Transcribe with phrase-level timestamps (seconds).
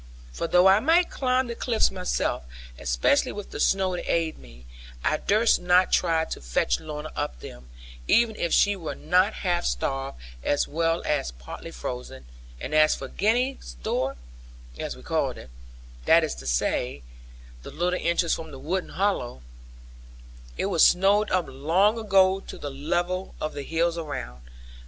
[0.31, 2.41] For though I might climb the cliffs myself,
[2.79, 4.65] especially with the snow to aid me,
[5.05, 7.69] I durst not try to fetch Lorna up them,
[8.07, 12.25] even if she were not half starved, as well as partly frozen;
[12.59, 14.17] and as for Gwenny's door,
[14.79, 15.51] as we called it
[16.05, 17.03] (that is to say,
[17.61, 19.43] the little entrance from the wooded hollow),
[20.57, 24.41] it was snowed up long ago to the level of the hills around.